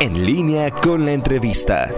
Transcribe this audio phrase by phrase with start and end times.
[0.00, 1.88] En línea con la entrevista.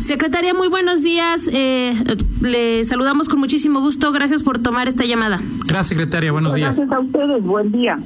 [0.00, 1.48] Secretaria, muy buenos días.
[1.52, 1.94] Eh,
[2.42, 4.12] le saludamos con muchísimo gusto.
[4.12, 5.40] Gracias por tomar esta llamada.
[5.66, 6.32] Gracias, secretaria.
[6.32, 6.76] Buenos días.
[6.76, 7.42] Gracias a ustedes.
[7.44, 7.98] Buen día.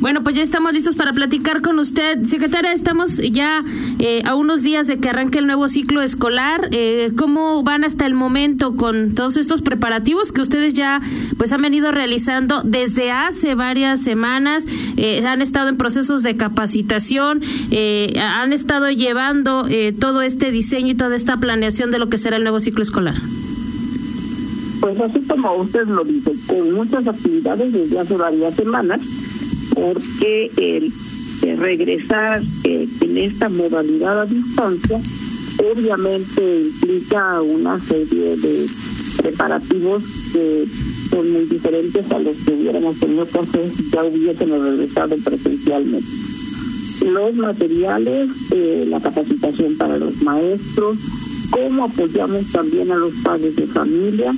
[0.00, 2.24] Bueno, pues ya estamos listos para platicar con usted.
[2.24, 3.62] Secretaria, estamos ya
[3.98, 6.70] eh, a unos días de que arranque el nuevo ciclo escolar.
[6.72, 11.02] Eh, ¿Cómo van hasta el momento con todos estos preparativos que ustedes ya
[11.36, 14.66] pues han venido realizando desde hace varias semanas?
[14.96, 17.42] Eh, han estado en procesos de capacitación,
[18.18, 19.66] han estado llevando
[20.00, 23.16] todo este diseño y toda esta planeación de lo que será el nuevo ciclo escolar.
[24.80, 29.00] Pues así como usted lo dice, con muchas actividades desde hace varias semanas
[29.74, 30.92] porque el,
[31.58, 35.00] regresar eh, en esta modalidad a distancia
[35.72, 38.66] obviamente implica una serie de
[39.18, 40.02] preparativos
[40.32, 40.66] que
[41.10, 46.08] son muy diferentes a los que hubiéramos tenido que si ya hubiésemos regresado presencialmente.
[47.06, 50.98] Los materiales, eh, la capacitación para los maestros,
[51.50, 54.32] cómo apoyamos también a los padres de familia,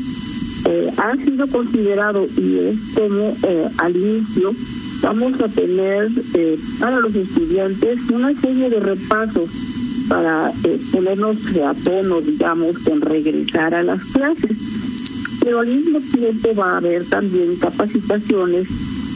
[0.68, 3.36] eh, ha sido considerado y es como
[3.78, 4.52] al inicio
[5.02, 9.50] vamos a tener eh, para los estudiantes una serie de repasos
[10.08, 14.56] para eh, ponernos a tono, digamos, con regresar a las clases.
[15.40, 18.68] Pero al mismo tiempo va a haber también capacitaciones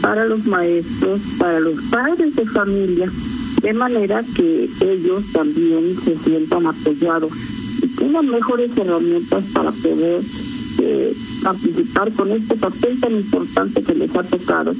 [0.02, 3.10] para los maestros, para los padres de familia,
[3.62, 7.32] de manera que ellos también se sientan apoyados
[7.82, 10.20] y tengan mejores herramientas para poder
[10.82, 14.74] eh, participar con este papel tan importante que les ha tocado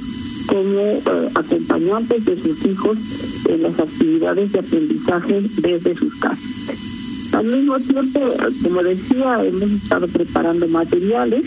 [0.47, 1.01] como eh,
[1.35, 2.97] acompañantes de sus hijos
[3.47, 7.33] en las actividades de aprendizaje desde sus casas.
[7.33, 8.19] Al mismo tiempo,
[8.63, 11.45] como decía, hemos estado preparando materiales.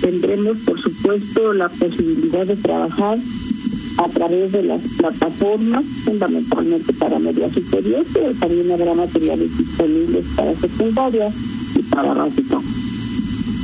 [0.00, 3.18] Tendremos, por supuesto, la posibilidad de trabajar
[3.98, 10.56] a través de las plataformas, fundamentalmente para media superior, pero también habrá materiales disponibles para
[10.56, 11.30] secundaria
[11.76, 12.58] y para básica.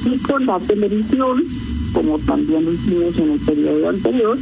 [0.05, 1.45] Y con la televisión,
[1.93, 4.39] como también hicimos en el periodo anterior,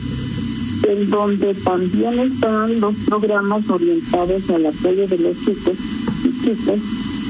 [0.88, 5.74] en donde también están los programas orientados al apoyo de los chicos
[6.24, 6.80] y chicas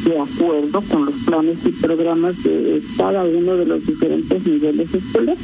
[0.04, 5.38] de acuerdo con los planes y programas de cada uno de los diferentes niveles escolares.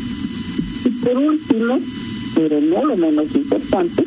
[0.84, 1.78] Y por último,
[2.36, 4.04] pero no lo menos importante,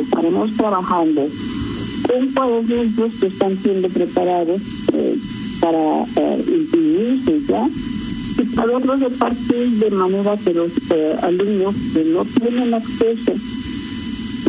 [0.00, 1.28] estaremos trabajando
[2.08, 4.60] con cuadernos que están siendo preparados
[4.92, 5.16] eh,
[5.60, 7.68] para eh, imprimirse ya
[8.40, 13.34] y poderlos repartir de manera que los eh, alumnos que no tienen acceso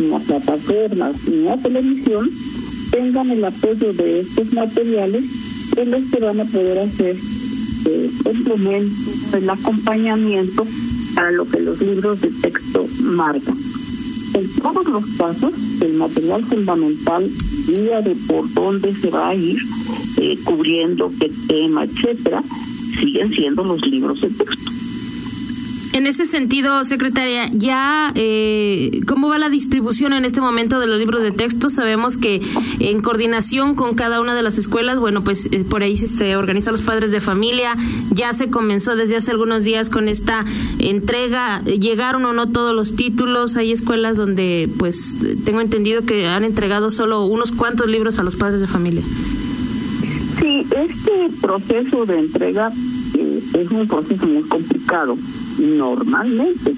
[0.00, 2.30] ni a plataformas ni a televisión
[2.90, 5.24] tengan el apoyo de estos materiales
[5.76, 7.16] en los que van a poder hacer
[7.84, 8.10] eh,
[9.34, 10.66] el acompañamiento
[11.16, 13.56] a lo que los libros de texto marcan.
[14.34, 17.30] En todos los casos, el material fundamental
[17.66, 19.58] guía de por dónde se va a ir,
[20.18, 22.42] eh, cubriendo qué tema, etcétera,
[23.00, 24.72] siguen siendo los libros de texto.
[25.94, 30.98] En ese sentido, secretaria, ya eh, cómo va la distribución en este momento de los
[30.98, 31.68] libros de texto.
[31.68, 32.40] Sabemos que
[32.80, 36.72] en coordinación con cada una de las escuelas, bueno, pues eh, por ahí se organizan
[36.72, 37.76] los padres de familia.
[38.10, 40.46] Ya se comenzó desde hace algunos días con esta
[40.78, 41.60] entrega.
[41.64, 43.58] Llegaron o no todos los títulos.
[43.58, 48.36] Hay escuelas donde, pues, tengo entendido que han entregado solo unos cuantos libros a los
[48.36, 49.02] padres de familia.
[50.42, 52.72] Sí, este proceso de entrega
[53.16, 55.16] eh, es un proceso muy complicado,
[55.60, 56.74] normalmente,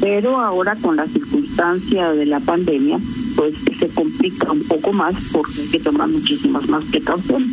[0.00, 2.98] pero ahora con la circunstancia de la pandemia,
[3.36, 7.48] pues se complica un poco más porque hay que tomar muchísimas más precauciones.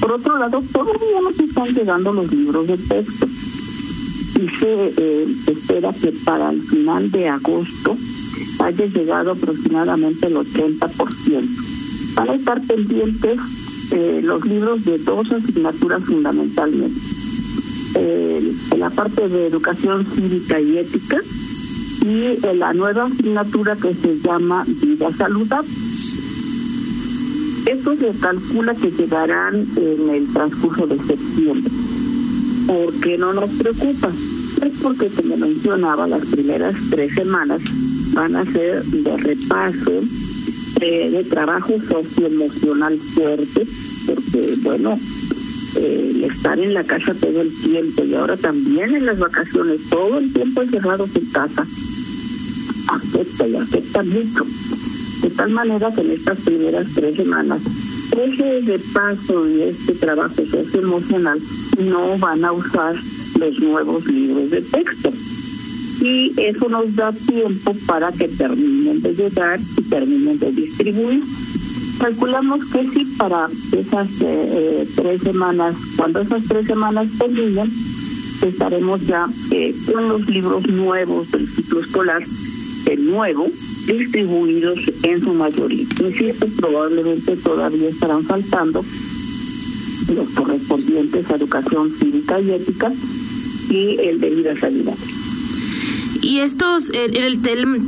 [0.00, 5.92] Por otro lado, todavía nos están llegando los libros de texto y se eh, espera
[5.92, 7.94] que para el final de agosto
[8.60, 12.14] haya llegado aproximadamente el 80%.
[12.14, 13.38] Van a estar pendientes
[13.92, 17.00] eh, los libros de dos asignaturas fundamentalmente.
[17.94, 21.18] Eh, la parte de educación cívica y ética
[22.04, 25.68] y la nueva asignatura que se llama vida saludable.
[27.66, 31.70] Esto se calcula que llegarán en el transcurso de septiembre.
[32.66, 34.08] ¿Por qué no nos preocupa?
[34.08, 37.62] Es porque, como mencionaba, las primeras tres semanas
[38.14, 40.00] van a ser de repaso
[40.80, 43.66] de trabajo socioemocional fuerte,
[44.06, 44.98] porque bueno,
[45.76, 50.18] eh, estar en la casa todo el tiempo y ahora también en las vacaciones, todo
[50.18, 51.66] el tiempo encerrados en casa,
[52.88, 54.46] afecta y afecta mucho.
[55.22, 57.62] De tal manera que en estas primeras tres semanas,
[58.16, 61.38] ese repaso y este trabajo socioemocional
[61.78, 62.96] no van a usar
[63.38, 65.10] los nuevos libros de texto.
[66.00, 71.22] Y eso nos da tiempo para que terminen de llegar y terminen de distribuir.
[71.98, 77.70] Calculamos que sí, para esas eh, eh, tres semanas, cuando esas tres semanas terminen,
[78.46, 82.22] estaremos ya eh, con los libros nuevos del ciclo escolar,
[82.84, 83.48] de nuevo,
[83.86, 85.86] distribuidos en su mayoría.
[86.00, 88.84] Insisto, probablemente todavía estarán faltando
[90.14, 92.92] los correspondientes a educación cívica y ética
[93.70, 94.94] y el de vida sanidad
[96.26, 96.90] y estos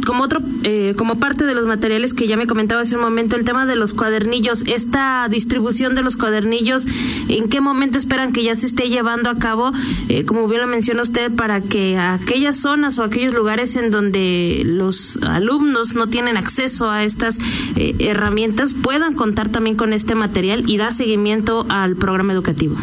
[0.06, 3.35] como otro eh, como parte de los materiales que ya me comentaba hace un momento
[3.35, 6.87] el tema de los cuadernillos esta distribución de los cuadernillos
[7.29, 9.73] en qué momento esperan que ya se esté llevando a cabo
[10.08, 14.62] eh, como bien lo menciona usted para que aquellas zonas o aquellos lugares en donde
[14.64, 17.41] los alumnos no tienen acceso a estas
[17.75, 22.76] eh, herramientas puedan contar también con este material y dar seguimiento al programa educativo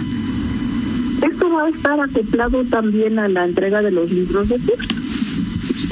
[1.25, 5.04] esto va a estar acoplado también a la entrega de los libros de texto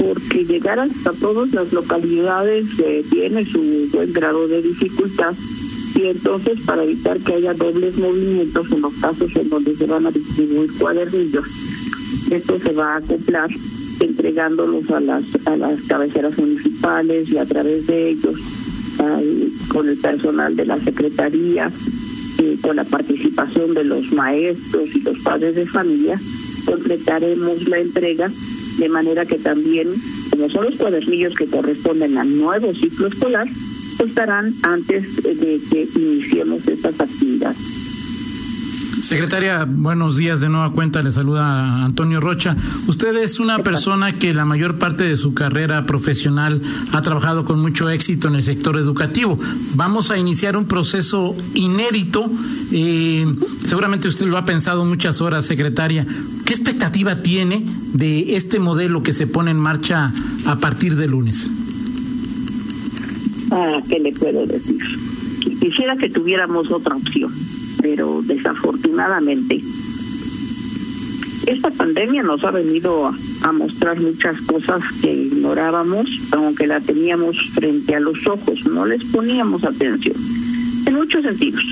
[0.04, 5.34] porque llegar hasta todas las localidades eh, tiene su buen grado de dificultad
[5.94, 10.06] y entonces para evitar que haya dobles movimientos en los casos en donde se van
[10.06, 11.46] a distribuir cuadernillos,
[12.30, 13.48] esto se va a acoplar
[14.00, 18.34] entregándolos a las a las cabeceras municipales y a través de ellos
[19.68, 21.70] con el personal de la secretaría
[22.38, 26.20] y con la participación de los maestros y los padres de familia
[26.66, 28.30] completaremos la entrega
[28.78, 29.88] de manera que también,
[30.30, 33.48] como son los cuadernillos que corresponden al nuevo ciclo escolar,
[34.04, 37.83] estarán antes de que iniciemos estas actividades.
[39.04, 41.02] Secretaria, buenos días de nueva cuenta.
[41.02, 42.56] Le saluda Antonio Rocha.
[42.86, 46.58] Usted es una persona que la mayor parte de su carrera profesional
[46.90, 49.38] ha trabajado con mucho éxito en el sector educativo.
[49.74, 52.30] Vamos a iniciar un proceso inédito.
[52.72, 53.26] Eh,
[53.58, 56.06] seguramente usted lo ha pensado muchas horas, secretaria.
[56.46, 57.62] ¿Qué expectativa tiene
[57.92, 60.14] de este modelo que se pone en marcha
[60.46, 61.50] a partir de lunes?
[63.50, 64.78] Ah, ¿qué le puedo decir?
[65.60, 67.30] Quisiera que tuviéramos otra opción
[67.84, 69.60] pero desafortunadamente
[71.46, 77.94] esta pandemia nos ha venido a, mostrar muchas cosas que ignorábamos, aunque la teníamos frente
[77.94, 80.16] a los ojos, no les poníamos atención,
[80.86, 81.62] en muchos sentidos.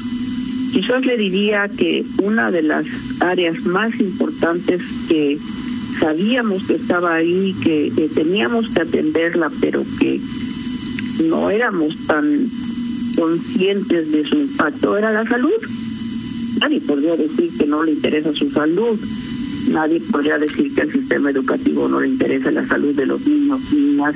[0.75, 2.87] Quizás le diría que una de las
[3.21, 5.39] áreas más importantes que
[5.99, 10.21] sabíamos que estaba ahí, que teníamos que atenderla, pero que
[11.25, 12.47] no éramos tan
[13.17, 15.53] conscientes de su impacto, era la salud
[16.63, 18.97] Nadie podría decir que no le interesa su salud.
[19.71, 23.73] Nadie podría decir que al sistema educativo no le interesa la salud de los niños,
[23.73, 24.15] niñas,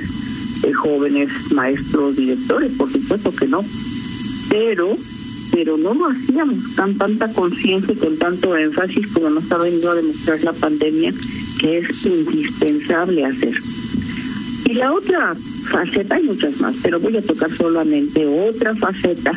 [0.61, 2.71] de jóvenes, maestros, directores.
[2.77, 3.65] Por supuesto que no.
[4.49, 4.95] Pero
[5.51, 9.91] pero no lo hacíamos con tanta conciencia y con tanto énfasis como nos ha venido
[9.91, 11.11] a demostrar la pandemia
[11.59, 13.55] que es indispensable hacer.
[14.69, 15.35] Y la otra
[15.69, 19.31] faceta, hay muchas más, pero voy a tocar solamente otra faceta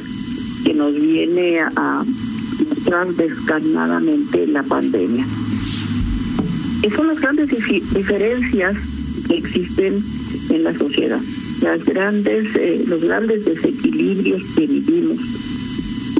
[0.65, 2.05] que nos viene a,
[2.91, 5.25] mostrar descarnadamente la pandemia.
[6.83, 8.77] Esas son las grandes diferencias
[9.29, 10.03] que existen
[10.51, 11.21] en la sociedad,
[11.63, 15.19] las grandes, eh, los grandes desequilibrios que vivimos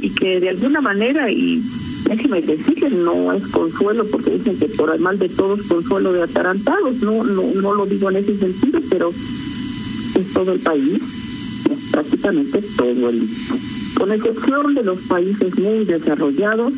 [0.01, 1.61] y que de alguna manera, y
[2.05, 2.57] déjeme que
[2.91, 7.23] no es consuelo porque dicen que por el mal de todos consuelo de atarantados, no,
[7.23, 10.99] no, no lo digo en ese sentido, pero es todo el país,
[11.91, 13.27] prácticamente todo el
[13.95, 16.73] con excepción de los países muy desarrollados,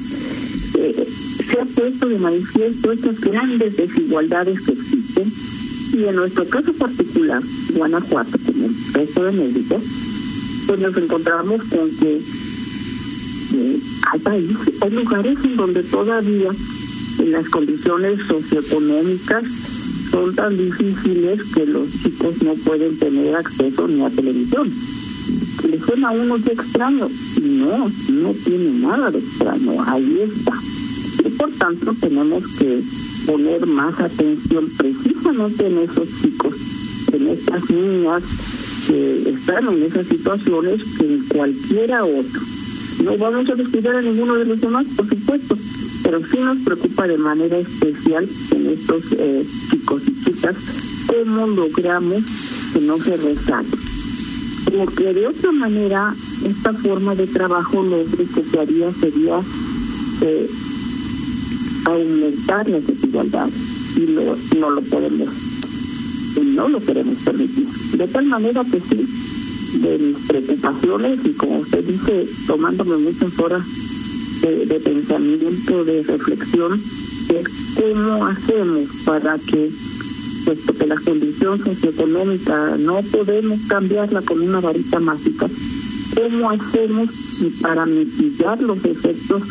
[0.77, 1.07] eh,
[1.49, 5.31] se ha puesto de manifiesto estas grandes desigualdades que existen.
[5.93, 7.41] Y en nuestro caso particular,
[7.75, 9.79] Guanajuato, como el resto de México,
[10.67, 12.15] pues nos encontramos con que
[13.55, 13.79] eh,
[14.11, 16.49] hay países, hay lugares en donde todavía
[17.19, 19.43] en las condiciones socioeconómicas
[20.09, 24.71] son tan difíciles que los chicos no pueden tener acceso ni a televisión
[25.73, 27.09] le suena a uno de extraño.
[27.41, 30.53] No, no tiene nada de extraño, ahí está.
[31.25, 32.79] Y por tanto tenemos que
[33.25, 36.53] poner más atención precisamente en esos chicos,
[37.11, 38.23] en estas niñas
[38.87, 42.41] que están en esas situaciones que en cualquiera otro.
[43.03, 45.57] No vamos a descuidar a ninguno de los demás, por supuesto,
[46.03, 50.55] pero sí nos preocupa de manera especial en estos eh, chicos y chicas
[51.07, 52.21] cómo logramos
[52.73, 53.92] que no se resalten
[54.77, 56.13] porque de otra manera
[56.45, 59.39] esta forma de trabajo lo único que haría sería
[60.21, 60.49] eh,
[61.85, 63.53] aumentar las desigualdades.
[63.95, 65.29] Y no lo podemos
[66.35, 67.67] y no lo queremos permitir.
[67.97, 69.05] De tal manera que sí
[69.79, 73.63] de mis preocupaciones y como usted dice tomándome muchas horas
[74.41, 76.73] de, de pensamiento de reflexión
[77.29, 79.71] es cómo hacemos para que
[80.45, 85.47] puesto que la condición socioeconómica no podemos cambiarla con una varita mágica,
[86.15, 87.09] ¿cómo hacemos
[87.61, 89.43] para mitigar los efectos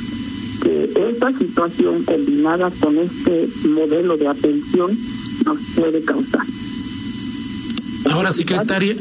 [0.62, 4.96] que esta situación combinada con este modelo de atención
[5.44, 6.46] nos puede causar?
[8.10, 8.96] Ahora, secretaria,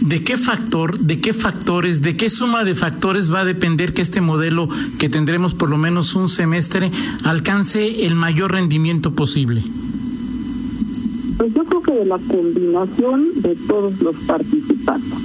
[0.00, 4.02] ¿de qué factor, de qué factores, de qué suma de factores va a depender que
[4.02, 4.68] este modelo
[4.98, 6.90] que tendremos por lo menos un semestre
[7.24, 9.62] alcance el mayor rendimiento posible?
[11.38, 15.18] Pues yo creo que de la combinación de todos los participantes.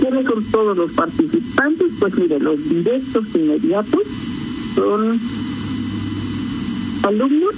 [0.00, 1.92] ¿Quiénes son todos los participantes?
[2.00, 4.02] Pues mire, los directos inmediatos
[4.74, 5.20] son
[7.04, 7.54] alumnos,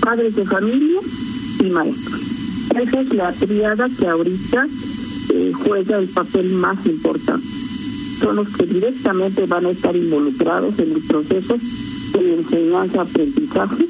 [0.00, 1.00] padres de familia
[1.60, 2.20] y maestros.
[2.74, 4.66] Esa es la triada que ahorita
[5.32, 7.46] eh, juega el papel más importante.
[8.20, 11.56] Son los que directamente van a estar involucrados en el proceso
[12.14, 13.86] de enseñanza-aprendizaje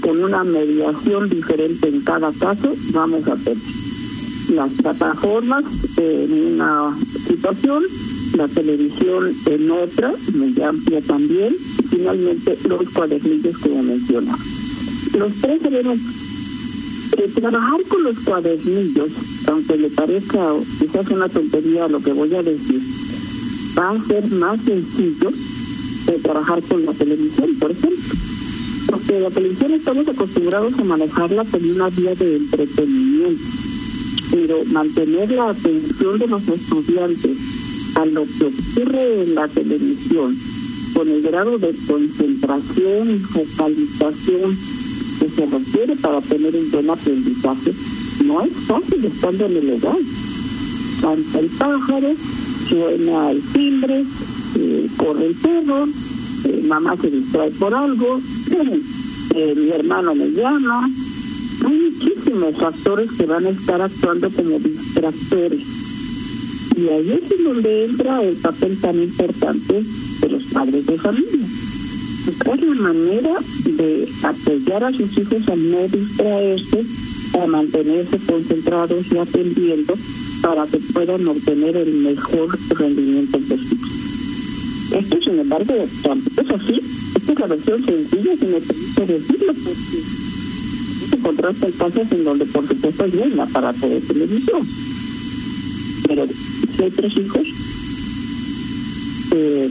[0.00, 3.56] con una mediación diferente en cada caso, vamos a hacer
[4.50, 5.64] las plataformas
[5.96, 6.96] en una
[7.26, 7.84] situación,
[8.36, 14.38] la televisión en otra, muy amplia también, y finalmente los cuadernillos como mencionaba.
[15.18, 15.98] Los tres debemos
[17.16, 19.10] eh, trabajar con los cuadernillos,
[19.48, 22.80] aunque le parezca quizás una tontería lo que voy a decir,
[23.78, 25.30] va a ser más sencillo
[26.06, 28.31] de trabajar con la televisión, por ejemplo
[28.88, 33.44] porque la televisión estamos acostumbrados a manejarla como una vía de entretenimiento,
[34.30, 37.36] pero mantener la atención de los estudiantes
[37.94, 40.36] a lo que ocurre en la televisión,
[40.94, 44.56] con el grado de concentración y focalización
[45.18, 47.72] que se requiere para tener un buen aprendizaje,
[48.24, 49.98] no es fácil estando en el hogar.
[51.00, 52.14] Canta el pájaro,
[52.68, 54.04] suena el timbre,
[54.56, 55.88] eh, corre el perro,
[56.44, 58.20] eh, mamá se distrae por algo,
[59.34, 60.88] eh, mi hermano me llama.
[61.64, 65.62] Hay muchísimos factores que van a estar actuando como distractores.
[66.76, 69.82] Y ahí es donde entra el papel tan importante
[70.20, 71.46] de los padres de familia.
[72.26, 76.84] Buscar la manera de apoyar a sus hijos a no distraerse,
[77.42, 79.94] a mantenerse concentrados y atendiendo
[80.42, 83.91] para que puedan obtener el mejor rendimiento posible.
[84.94, 86.80] Esto, sin embargo, tampoco es así.
[87.16, 90.02] Esta es la versión sencilla, si me permite decirlo, porque
[91.10, 94.66] se contrasta en casos en donde, por supuesto, hay un aparato de televisión.
[96.08, 96.26] Pero
[96.76, 97.46] si hay tres hijos,
[99.34, 99.70] eh,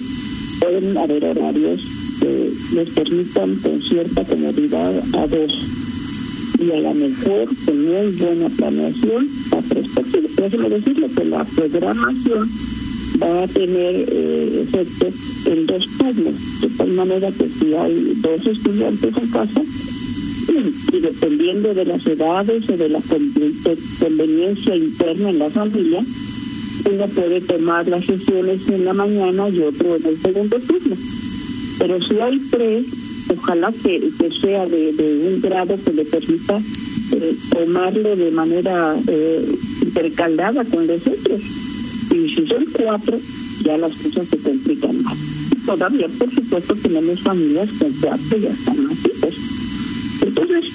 [0.60, 1.82] pueden haber horarios
[2.20, 5.52] que les permitan con cierta comodidad a dos
[6.60, 10.36] y a lo mejor con muy buena planeación a tres personas.
[10.36, 12.50] Déjeme decirle que la programación
[13.22, 15.08] va a tener eh, efecto
[15.52, 19.62] en dos turnos, de tal manera que si hay dos estudiantes en casa,
[20.94, 23.00] y dependiendo de las edades o de la
[24.00, 26.04] conveniencia interna en la familia,
[26.92, 30.96] uno puede tomar las sesiones en la mañana y otro en el segundo turno.
[31.80, 32.86] Pero si hay tres,
[33.30, 36.60] ojalá que, sea de, un grado que le permita
[37.14, 39.46] eh, tomarlo de manera eh,
[39.84, 41.71] intercalada con los otros
[42.12, 43.18] y si son cuatro,
[43.64, 45.18] ya las cosas se complican más.
[45.66, 49.36] Todavía, por supuesto, tenemos familias con cuatro y hasta más hijos.
[50.22, 50.66] Entonces,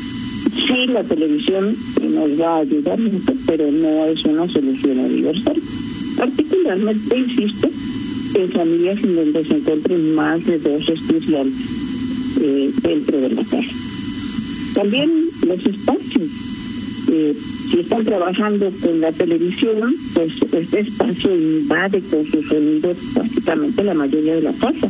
[0.54, 1.76] sí, la televisión
[2.14, 5.56] nos va a ayudar mucho, pero no es una solución universal.
[6.16, 7.68] Particularmente, insisto,
[8.34, 11.66] en familias en donde se encuentren más de dos estudiantes
[12.40, 13.74] eh, dentro de la casa.
[14.74, 15.10] También
[15.46, 16.55] los espacios.
[17.08, 17.36] Eh,
[17.70, 23.94] si están trabajando con la televisión, pues este espacio invade con su sonido prácticamente la
[23.94, 24.88] mayoría de la casa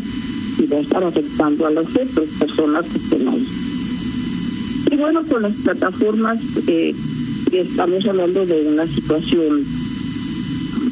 [0.58, 3.46] y va a estar afectando a las otras personas que estén ahí.
[4.90, 6.94] Y bueno, con las plataformas eh,
[7.52, 9.64] estamos hablando de una situación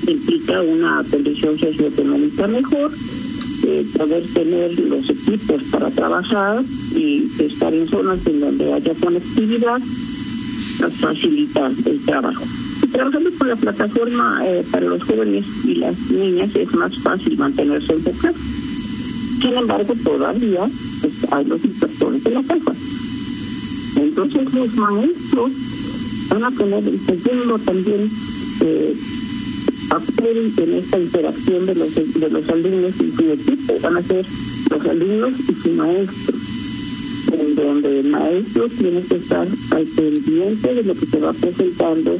[0.04, 2.92] que implica una condición socioeconómica mejor,
[3.66, 6.62] eh, poder tener los equipos para trabajar
[6.94, 9.80] y estar en zonas en donde haya conectividad
[10.90, 12.44] facilitar el trabajo.
[12.82, 17.36] Y trabajando con la plataforma eh, para los jóvenes y las niñas es más fácil
[17.38, 18.36] mantenerse enfocados.
[19.40, 20.68] Sin embargo, todavía
[21.00, 22.72] pues, hay los inspectores de la casa.
[23.96, 25.52] Entonces los maestros
[26.30, 28.10] van a tener el segundo también
[28.60, 28.96] eh,
[29.88, 33.78] papel en esta interacción de los, de los alumnos y su equipo.
[33.80, 34.26] Van a ser
[34.70, 36.33] los alumnos y su maestro
[37.34, 42.18] en donde el maestro tiene que estar al pendiente de lo que se va presentando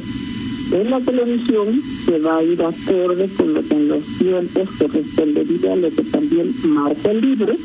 [0.71, 5.73] en la televisión, que va a ir acorde con, lo, con los tiempos que respondería
[5.73, 7.55] a lo que también marca el libro,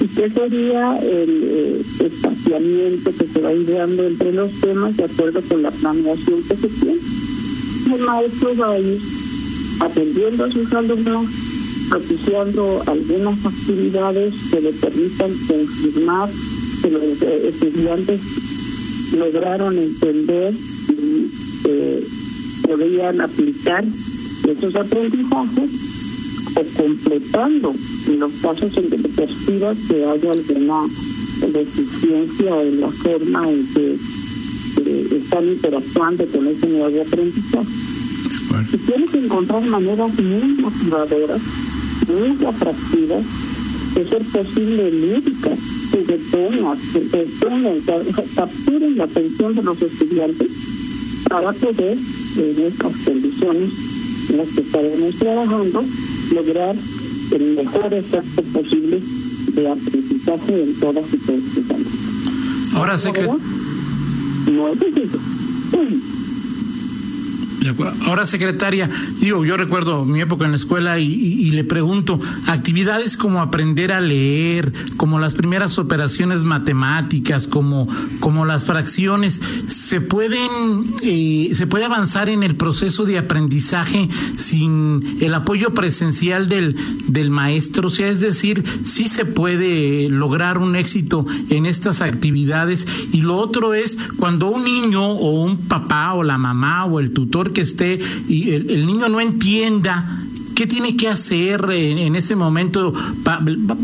[0.00, 5.40] y qué sería el eh, espaciamiento que se va ideando entre los temas de acuerdo
[5.42, 7.00] con la planeación que se tiene.
[7.94, 9.00] El maestro va a ir
[9.80, 11.26] atendiendo a sus alumnos,
[11.90, 16.30] propiciando algunas actividades que le permitan confirmar
[16.82, 18.20] que los eh, estudiantes
[19.16, 21.30] lograron entender y
[21.64, 22.04] eh,
[22.66, 23.84] podían aplicar
[24.48, 25.70] esos aprendizajes
[26.54, 27.74] o completando
[28.08, 30.86] en los casos en que se perciba que haya alguna
[31.52, 33.96] deficiencia en la forma en que
[34.84, 37.68] eh, están interactuando con ese nuevo aprendizaje.
[38.72, 41.40] Y tiene que encontrar maneras muy motivadoras,
[42.08, 43.24] muy atractivas,
[43.94, 45.58] de ser posible lúdicas,
[45.92, 50.50] que que detengan, que capturen la atención de los estudiantes
[51.28, 51.98] para poder,
[52.36, 53.70] en estas condiciones
[54.30, 55.84] en las que estaremos trabajando,
[56.34, 56.76] lograr
[57.32, 59.02] el mejor efecto posible
[59.52, 61.86] de aprendizaje en todas y años.
[62.74, 63.22] Ahora sé que...
[63.22, 64.78] No es
[68.06, 68.88] Ahora, secretaria,
[69.20, 74.00] digo, yo recuerdo mi época en la escuela y, le pregunto, actividades como aprender a
[74.00, 77.88] leer, como las primeras operaciones matemáticas, como,
[78.20, 80.48] como las fracciones, ¿se pueden,
[81.02, 86.74] eh, se puede avanzar en el proceso de aprendizaje sin el apoyo presencial del,
[87.08, 87.88] del maestro?
[87.88, 93.08] O sea, es decir, sí se puede lograr un éxito en estas actividades.
[93.12, 97.12] Y lo otro es cuando un niño o un papá o la mamá o el
[97.12, 100.06] tutor que esté y el, niño no entienda
[100.54, 102.92] ¿Qué tiene que hacer en, ese momento?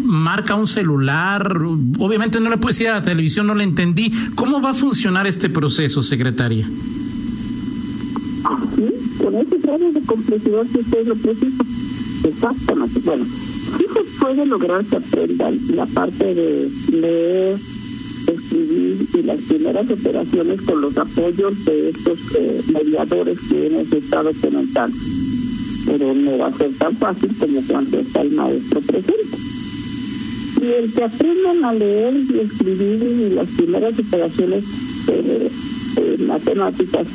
[0.05, 1.57] marca un celular.
[1.99, 4.13] Obviamente no le puede decir a la televisión, no le entendí.
[4.35, 6.69] ¿Cómo va a funcionar este proceso, secretaria?
[8.77, 8.85] Sí,
[9.19, 11.65] con ese grado de complejidad que usted lo precisa.
[12.25, 13.01] Exactamente.
[13.01, 17.59] Bueno, sí se puede lograr que aprendan la parte de leer,
[18.33, 24.31] escribir y las primeras operaciones con los apoyos de estos eh, mediadores que hemos estado
[24.41, 24.97] comentando.
[25.87, 29.39] Pero no va a ser tan fácil como cuando está el maestro presente.
[30.61, 34.65] Y el que aprendan a leer y escribir y las primeras operaciones
[35.09, 35.51] eh,
[36.27, 37.07] matemáticas,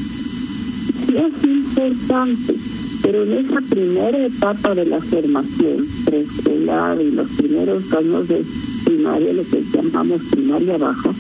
[1.05, 2.55] sí es importante,
[3.01, 8.43] pero en esa primera etapa de la formación preescolar y los primeros años de
[8.83, 11.11] primaria, lo que llamamos primaria baja,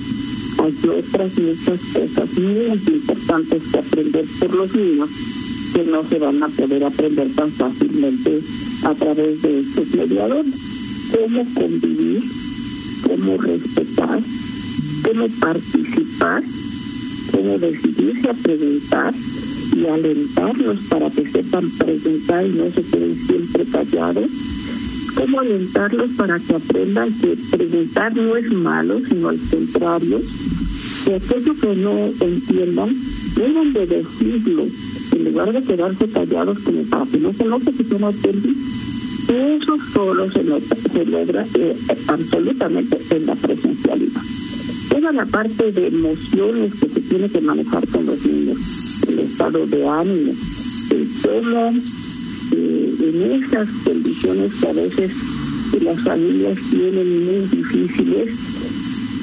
[0.63, 5.09] hay otras muchas cosas muy importantes que aprender por los niños
[5.73, 8.39] que no se van a poder aprender tan fácilmente
[8.83, 10.53] a través de estos mediadores.
[11.13, 12.23] Cómo convivir,
[13.03, 14.19] cómo respetar,
[15.03, 16.43] cómo participar,
[17.31, 19.13] cómo decidirse a preguntar
[19.75, 24.29] y alentarlos para que sepan preguntar y no se queden siempre callados
[25.15, 30.21] cómo alentarlos para que aprendan que preguntar no es malo, sino al contrario,
[31.05, 32.95] que aquello que no entiendan,
[33.35, 34.65] deben de decirlo,
[35.11, 38.09] en lugar de quedarse callados como para que no se note que yo no.
[38.09, 41.75] Eso solo se, logra eh,
[42.07, 44.21] absolutamente en la presencialidad.
[44.89, 48.59] Toda la parte de emociones que se tiene que manejar con los niños,
[49.07, 50.33] el estado de ánimo,
[50.91, 51.73] el cómo
[52.53, 55.11] en esas condiciones que a veces
[55.81, 58.29] las familias tienen muy difíciles,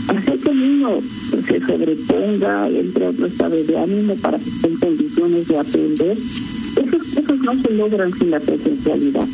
[0.09, 4.77] hacer que el niño se sobreponga, entre otro estado de ánimo para que esté en
[4.77, 9.27] condiciones de aprender, esas cosas no se logran sin la presencialidad.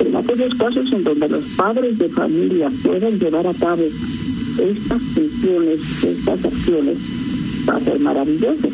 [0.00, 6.04] En aquellos casos en donde los padres de familia pueden llevar a cabo estas funciones,
[6.04, 6.98] estas acciones,
[7.68, 8.68] va a ser maravilloso.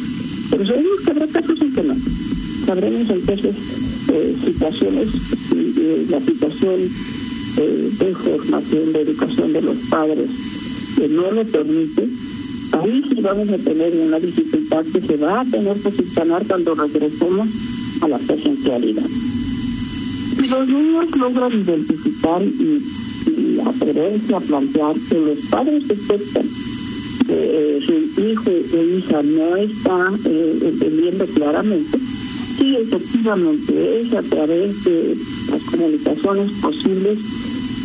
[0.50, 1.96] Pero sabemos que habrá casos en que no.
[2.66, 3.54] Sabremos entonces
[4.12, 5.08] eh, situaciones
[5.52, 6.80] y la situación
[7.58, 10.30] eh, de formación, de educación de los padres
[10.96, 12.08] que no lo permite,
[12.72, 16.74] ahí sí vamos a tener una dificultad que se va a tener que subsanar cuando
[16.74, 17.48] regresemos
[18.02, 19.06] a la presencialidad.
[20.38, 22.82] Si los niños logran identificar y,
[23.64, 26.48] atreverse a plantear que los padres detectan
[27.26, 31.98] que eh, su hijo o hija no está entendiendo claramente,
[32.60, 35.16] Sí, efectivamente, es a través de
[35.50, 37.18] las comunicaciones posibles,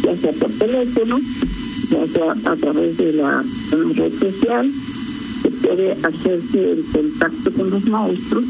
[0.03, 1.21] ya sea por teléfono,
[1.89, 4.69] ya sea a través de la red social,
[5.43, 8.43] que puede hacerse el contacto con los maestros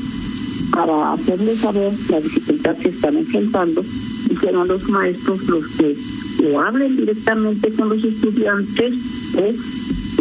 [0.71, 3.85] para hacerles saber la dificultad que están enfrentando
[4.27, 5.95] y serán los maestros los que
[6.43, 8.93] o hablen directamente con los estudiantes
[9.38, 9.53] o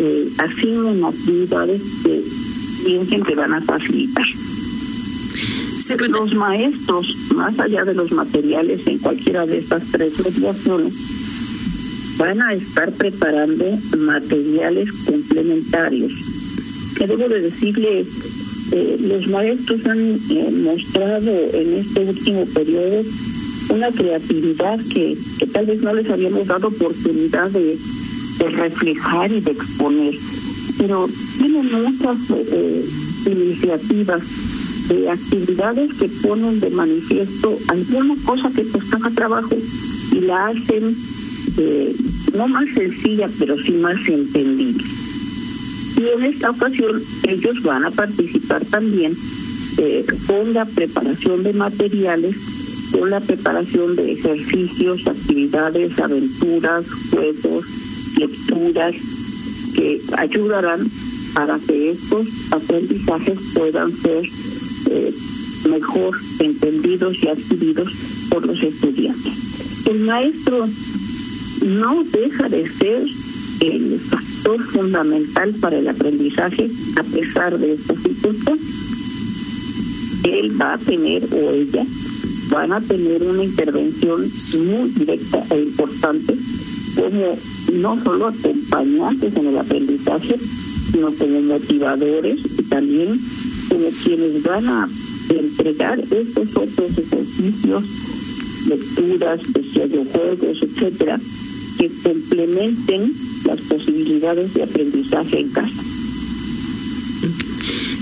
[0.02, 2.22] eh, asignen actividades que
[2.84, 4.26] piensen que van a facilitar.
[5.87, 10.94] Los maestros, más allá de los materiales en cualquiera de estas tres legislaciones,
[12.16, 13.66] van a estar preparando
[13.99, 16.11] materiales complementarios.
[16.97, 18.07] Que debo de decirle,
[18.73, 23.03] eh, los maestros han eh, mostrado en este último periodo
[23.68, 25.18] una creatividad que,
[25.53, 27.77] tal vez no les habíamos dado oportunidad de,
[28.38, 30.14] de reflejar y de exponer.
[30.79, 32.85] Pero tienen muchas eh,
[33.27, 34.23] iniciativas
[34.88, 39.57] de actividades que ponen de manifiesto alguna cosa que costaba trabajo
[40.12, 40.97] y la hacen
[41.59, 41.94] eh,
[42.37, 44.85] no más sencilla, pero sí más entendible.
[45.97, 49.16] Y en esta ocasión ellos van a participar también
[49.79, 52.37] eh, con la preparación de materiales,
[52.92, 57.66] con la preparación de ejercicios, actividades, aventuras, juegos,
[58.18, 58.94] lecturas,
[59.77, 60.88] que ayudarán
[61.35, 64.23] para que estos aprendizajes puedan ser
[64.90, 65.14] eh,
[65.68, 67.92] mejor entendidos y adquiridos
[68.31, 69.87] por los estudiantes.
[69.87, 70.68] El maestro
[71.66, 73.05] no deja de ser
[73.61, 78.59] el factor fundamental para el aprendizaje a pesar de esta situación.
[80.25, 81.85] Él va a tener o ella
[82.51, 86.35] van a tener una intervención muy directa e importante
[86.94, 87.37] como
[87.73, 90.37] no solo acompañantes en el aprendizaje,
[90.92, 93.18] sino como motivadores y también
[93.74, 94.88] como quienes van a
[95.30, 97.84] entregar estos otros ejercicios,
[98.68, 99.40] lecturas,
[100.12, 101.20] juegos, etcétera,
[101.76, 103.12] que complementen
[103.44, 105.93] las posibilidades de aprendizaje en casa.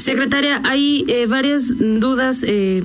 [0.02, 2.82] Secretaria, hay eh, varias dudas, eh,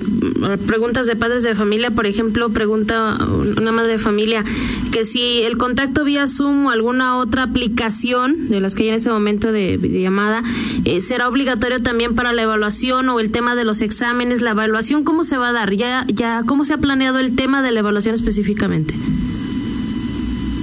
[0.68, 1.90] preguntas de padres de familia.
[1.90, 3.18] Por ejemplo, pregunta
[3.56, 4.44] una madre de familia
[4.92, 8.94] que si el contacto vía Zoom o alguna otra aplicación de las que hay en
[8.94, 10.44] ese momento de videollamada
[10.84, 14.40] eh, será obligatorio también para la evaluación o el tema de los exámenes.
[14.40, 15.74] La evaluación, ¿cómo se va a dar?
[15.74, 18.94] Ya, ya, ¿cómo se ha planeado el tema de la evaluación específicamente?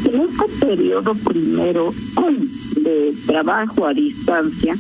[0.06, 1.94] En este periodo primero
[2.78, 4.78] de trabajo a distancia,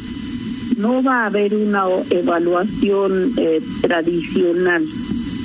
[0.77, 4.83] no va a haber una evaluación eh, tradicional,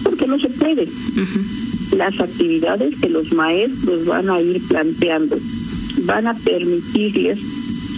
[0.05, 0.89] porque no se puede.
[1.97, 5.37] Las actividades que los maestros van a ir planteando
[6.05, 7.39] van a permitirles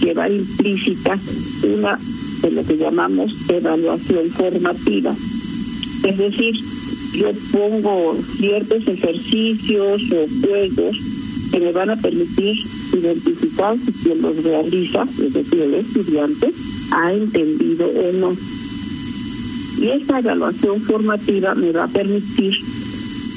[0.01, 1.17] llevar implícita
[1.63, 1.97] una
[2.41, 5.15] de lo que llamamos evaluación formativa.
[6.03, 6.55] Es decir,
[7.13, 10.97] yo pongo ciertos ejercicios o juegos
[11.51, 12.57] que me van a permitir
[12.97, 16.51] identificar si quien los realiza, es decir, el estudiante,
[16.91, 18.35] ha entendido o no.
[19.79, 22.55] Y esta evaluación formativa me va a permitir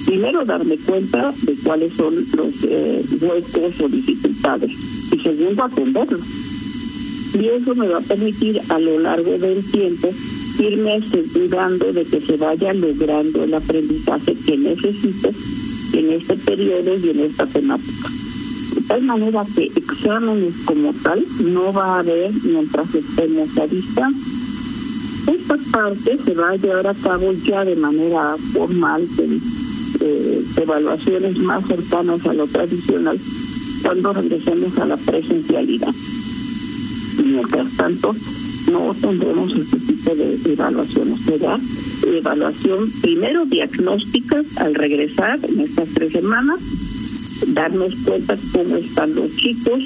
[0.07, 4.71] primero darme cuenta de cuáles son los eh, huecos o dificultades
[5.13, 6.23] y segundo atenderlos.
[7.35, 10.11] Y eso me va a permitir a lo largo del tiempo
[10.59, 15.31] irme asegurando de que se vaya logrando el aprendizaje que necesito
[15.93, 18.09] en este periodo y en esta temática
[18.87, 24.33] tal manera que exámenes como tal no va a haber mientras estemos a distancia.
[25.33, 29.41] Esta parte se va a llevar a cabo ya de manera formal, con
[30.01, 33.19] eh, evaluaciones más cercanas a lo tradicional,
[33.83, 35.93] cuando regresemos a la presencialidad.
[37.25, 38.15] Mientras tanto,
[38.71, 41.21] no tendremos este tipo de evaluaciones.
[41.23, 41.59] Será
[42.07, 46.61] evaluación primero diagnóstica al regresar en estas tres semanas
[47.49, 49.83] darnos cuenta cómo están los chicos,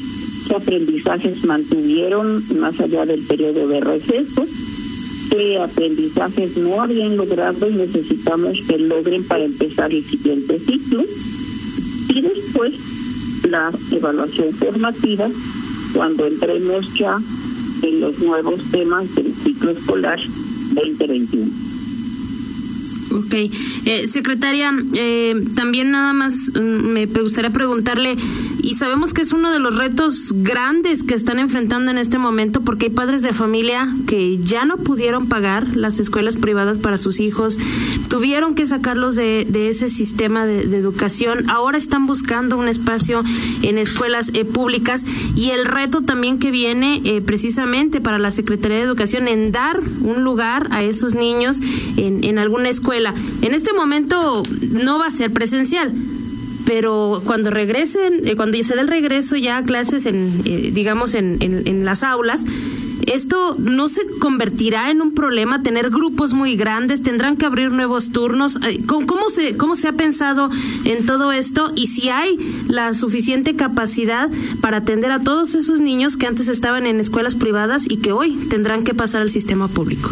[0.48, 4.46] qué aprendizajes mantuvieron más allá del periodo de receso,
[5.30, 11.04] qué aprendizajes no habían logrado y necesitamos que logren para empezar el siguiente ciclo.
[12.08, 12.74] Y después
[13.48, 15.28] la evaluación formativa
[15.94, 17.18] cuando entremos ya
[17.82, 20.18] en los nuevos temas del ciclo escolar
[20.74, 21.69] 2021.
[23.20, 23.34] Ok.
[23.34, 28.16] Eh, secretaria, eh, también nada más mm, me gustaría preguntarle,
[28.62, 32.60] y sabemos que es uno de los retos grandes que están enfrentando en este momento,
[32.60, 37.20] porque hay padres de familia que ya no pudieron pagar las escuelas privadas para sus
[37.20, 37.58] hijos,
[38.08, 43.22] tuvieron que sacarlos de, ese sistema de, educación, ahora están buscando un espacio
[43.62, 45.04] en escuelas eh, públicas,
[45.36, 50.24] y el reto también que viene precisamente para la Secretaría de Educación en dar un
[50.24, 51.58] lugar a esos niños
[51.96, 53.14] en, en alguna escuela.
[53.42, 55.92] En este momento no va a ser presencial,
[56.70, 61.14] pero cuando regresen, eh, cuando se dé el regreso ya a clases en, eh, digamos,
[61.14, 62.46] en, en, las aulas,
[63.08, 68.12] esto no se convertirá en un problema tener grupos muy grandes, tendrán que abrir nuevos
[68.12, 68.60] turnos.
[68.86, 70.48] ¿Cómo, se, ¿Cómo se ha pensado
[70.84, 71.72] en todo esto?
[71.74, 74.30] Y si hay la suficiente capacidad
[74.60, 78.30] para atender a todos esos niños que antes estaban en escuelas privadas y que hoy
[78.48, 80.08] tendrán que pasar al sistema público.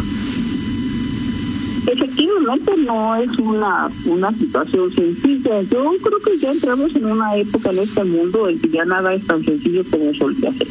[1.91, 5.61] Efectivamente no es una, una situación sencilla.
[5.63, 9.11] Yo creo que ya entramos en una época en este mundo en que ya nada
[9.11, 10.67] es tan sencillo como solía hacer.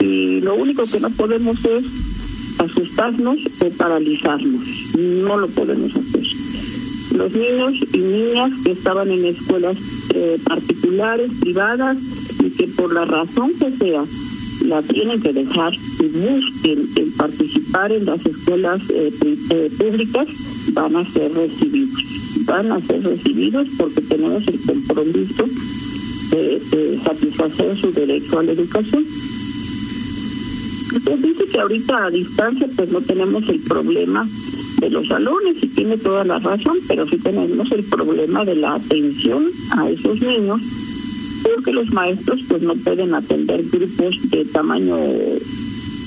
[0.00, 1.86] Y lo único que no podemos es
[2.58, 4.94] asustarnos o paralizarnos.
[4.98, 6.26] No lo podemos hacer.
[7.16, 9.78] Los niños y niñas que estaban en escuelas
[10.14, 11.96] eh, particulares, privadas,
[12.44, 14.04] y que por la razón que sea
[14.66, 19.12] la tienen que dejar y busquen en participar en las escuelas eh,
[19.50, 20.28] eh, públicas,
[20.72, 22.02] van a ser recibidos.
[22.44, 25.44] Van a ser recibidos porque tenemos el compromiso
[26.30, 29.04] de, satisfacer su derecho a la educación.
[30.96, 34.28] Usted dice que ahorita a distancia pues no tenemos el problema
[34.80, 38.74] de los salones y tiene toda la razón, pero sí tenemos el problema de la
[38.74, 40.60] atención a esos niños
[41.54, 44.98] porque los maestros pues no pueden atender grupos de tamaño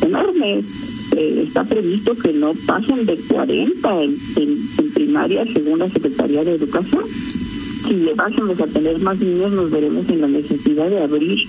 [0.02, 0.62] enorme.
[1.16, 4.14] Eh, está previsto que no pasen de 40 en,
[4.94, 7.04] primaria según la Secretaría de Educación.
[7.88, 11.40] Si llevásemos a tener más niños nos veremos en la necesidad de abrir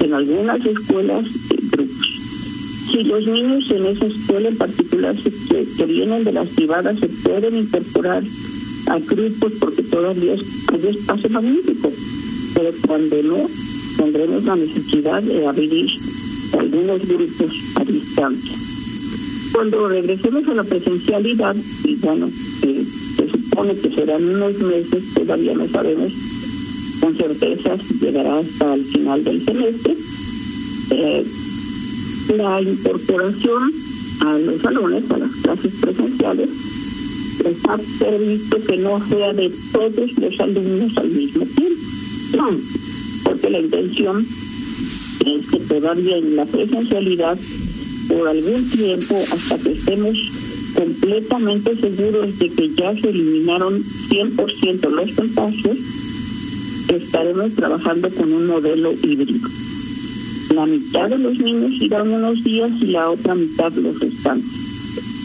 [0.00, 2.88] en algunas escuelas eh, grupos.
[2.90, 7.08] Si los niños en esa escuela en particular que, que vienen de las privadas se
[7.08, 8.22] pueden incorporar
[8.88, 10.42] a grupos porque todavía es,
[10.84, 11.90] espacio magnífico
[12.56, 13.46] pero cuando no,
[13.98, 15.90] tendremos la necesidad de abrir
[16.58, 18.54] algunos grupos a distancia.
[19.52, 25.68] Cuando regresemos a la presencialidad, y bueno, se supone que serán unos meses, todavía no
[25.68, 26.12] sabemos
[27.00, 29.96] con certeza llegará hasta el final del semestre,
[30.92, 31.24] eh,
[32.36, 33.72] la incorporación
[34.20, 36.48] a los salones, a las clases presenciales,
[37.44, 41.66] está previsto que no sea de todos los alumnos al mismo tiempo
[43.24, 44.26] porque la intención
[45.24, 47.38] es que todavía en la presencialidad,
[48.08, 50.16] por algún tiempo, hasta que estemos
[50.74, 55.78] completamente seguros de que ya se eliminaron 100% los contagios,
[56.94, 59.48] estaremos trabajando con un modelo híbrido.
[60.54, 64.50] La mitad de los niños irán unos días y la otra mitad los restantes,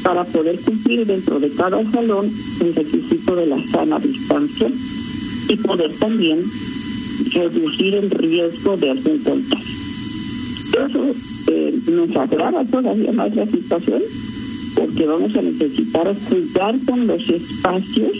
[0.03, 4.69] para poder cumplir dentro de cada salón el requisito de la sana distancia
[5.47, 6.43] y poder también
[7.33, 9.75] reducir el riesgo de algún contagio.
[10.85, 11.15] Eso
[11.47, 14.01] eh, nos agrava todavía más la situación
[14.75, 18.11] porque vamos a necesitar jugar con los espacios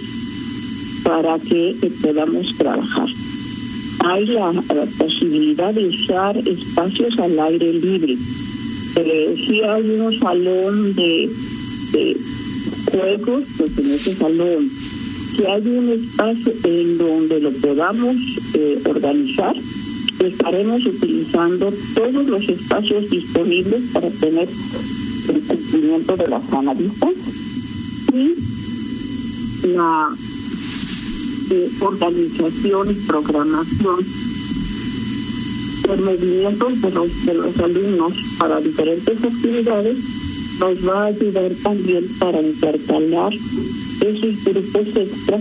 [1.04, 3.08] para que eh, podamos trabajar.
[4.04, 4.52] Hay la,
[4.98, 8.18] posibilidad de usar espacios al aire libre.
[8.98, 11.30] Eh, si hay un salón de
[12.92, 14.70] juegos, pues en ese salón
[15.36, 18.16] si hay un espacio en donde lo podamos
[18.54, 19.56] eh, organizar,
[20.20, 24.48] estaremos utilizando todos los espacios disponibles para tener
[25.30, 27.34] el cumplimiento de la sana distancia
[28.14, 30.10] y la
[31.52, 34.06] eh, organización y programación
[35.88, 39.98] de movimientos de los, de los alumnos para diferentes actividades
[40.60, 43.34] nos va a ayudar también para intercalar
[44.02, 45.40] esos grupos extra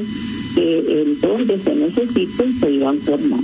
[0.55, 3.43] que en donde se necesiten se irán formando.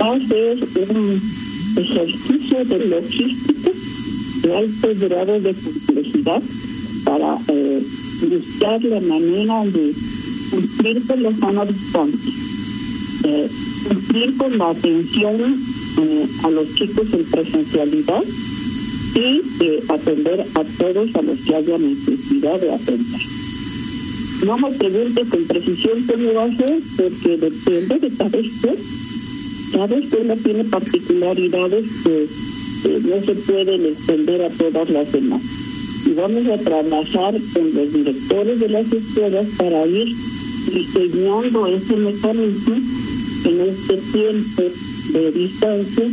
[0.00, 1.20] Va a un
[1.76, 3.70] ejercicio de logística
[4.42, 6.42] de alto grado de complejidad
[7.04, 7.82] para eh,
[8.30, 9.94] buscar la manera de
[10.50, 12.32] cumplir con los distancia,
[13.24, 13.48] eh,
[13.88, 15.56] cumplir con la atención
[16.00, 18.22] eh, a los chicos en presencialidad
[19.14, 23.27] y eh, atender a todos a los que haya necesidad de atender.
[24.44, 28.78] No me pregunte con precisión cómo va a ser, porque depende de cada escuela.
[29.72, 32.26] Cada escuela tiene particularidades que,
[33.00, 35.42] no se pueden extender a todas las demás.
[36.06, 40.14] Y vamos a trabajar con los directores de las escuelas para ir
[40.72, 42.76] diseñando ese mecanismo
[43.44, 44.62] en este tiempo
[45.14, 46.04] de distancia,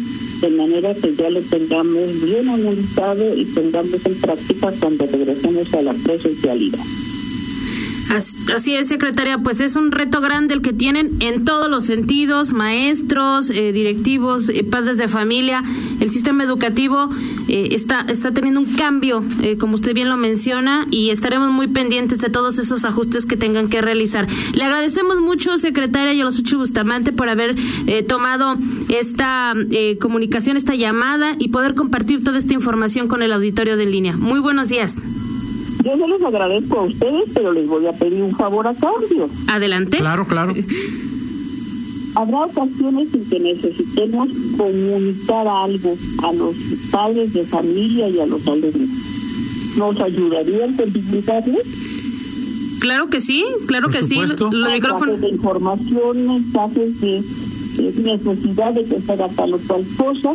[0.42, 5.82] de manera que ya lo tengamos bien analizado y tengamos en práctica cuando regresemos a
[5.84, 6.80] la presencialidad.
[8.54, 12.54] Así es, secretaria, pues es un reto grande el que tienen en todos los sentidos,
[12.54, 15.64] maestros, eh, directivos, eh, padres de familia.
[16.00, 17.10] El sistema educativo
[17.48, 19.24] eh, está, está teniendo un cambio,
[19.60, 23.68] como usted bien lo menciona, y estaremos muy pendientes de todos esos ajustes que tengan
[23.68, 24.28] que realizar.
[24.54, 27.56] Le agradecemos mucho, secretaria Yolosuchi Bustamante, por haber
[28.08, 28.58] tomado
[28.90, 29.54] esta
[30.00, 34.16] comunicación, esta llamada y poder compartir toda esta información con el auditorio de línea.
[34.18, 35.04] Muy buenos días.
[35.86, 39.30] Yo se les agradezco a ustedes, pero les voy a pedir un favor a cambio.
[39.48, 39.98] Adelante.
[39.98, 40.56] Claro, claro.
[42.16, 46.56] Habrá ocasiones en que necesitemos comunicar algo a los
[46.90, 48.90] padres de familia y a los alumnos.
[49.78, 51.68] ¿Nos ayudarían con divulgarles?
[52.80, 54.16] Claro que sí, claro que sí.
[54.16, 55.22] Los micrófonos.
[55.22, 57.24] de información, mensajes de,
[58.02, 60.34] necesidad de que se haga tal o cual cosa,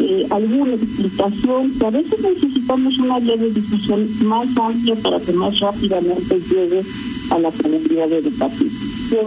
[0.00, 5.32] eh, alguna explicación, que a veces necesitamos una área de difusión más amplia para que
[5.32, 6.82] más rápidamente llegue
[7.30, 8.70] a la comunidad educativa.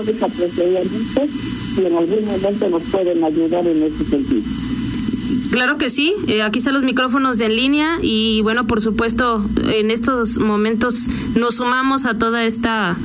[0.05, 1.21] Les apreciaría mucho
[1.77, 4.41] y en algún momento nos pueden ayudar en ese sentido.
[5.51, 9.45] Claro que sí, eh, aquí están los micrófonos de en línea y bueno, por supuesto,
[9.67, 12.97] en estos momentos nos sumamos a toda esta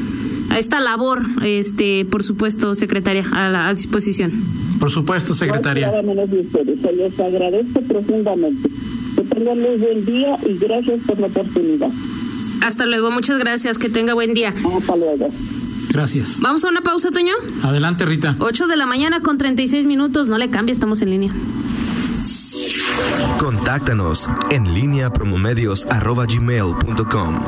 [0.51, 4.33] a esta labor, este, por supuesto, secretaria, a la disposición.
[4.79, 5.91] Por supuesto, secretaria.
[5.91, 8.69] Se les agradezco profundamente.
[9.17, 11.91] Que tengan muy buen día y gracias por la oportunidad.
[12.63, 14.51] Hasta luego, muchas gracias, que tenga buen día.
[14.51, 15.29] Hasta luego.
[15.91, 16.41] Gracias.
[16.41, 17.35] Vamos a una pausa, Toño.
[17.63, 18.37] Adelante, Rita.
[18.39, 21.33] 8 de la mañana con 36 minutos, no le cambie, estamos en línea.
[23.39, 27.39] Contáctanos en línea promomedios.com.